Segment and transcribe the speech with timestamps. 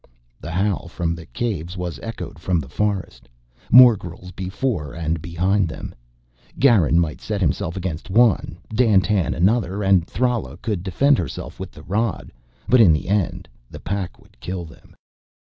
[0.39, 3.29] The howl from the Caves was echoed from the forest.
[3.69, 5.93] Morgels before and behind them!
[6.57, 11.83] Garin might set himself against one, Dandtan another, and Thrala could defend herself with the
[11.83, 12.31] rod,
[12.67, 14.95] but in the end the pack would kill them.